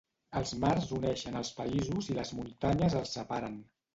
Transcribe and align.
Els 0.39 0.53
mars 0.63 0.87
uneixen 0.99 1.37
els 1.41 1.51
països 1.59 2.09
i 2.13 2.17
les 2.21 2.33
muntanyes 2.39 2.99
els 3.03 3.15
separen. 3.19 3.63